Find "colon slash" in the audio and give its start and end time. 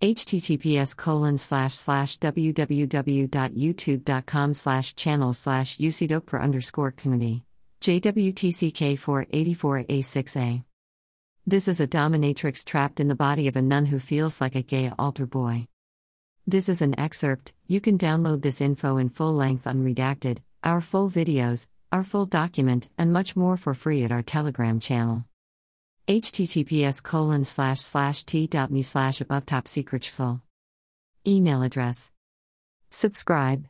0.96-1.74, 27.00-27.78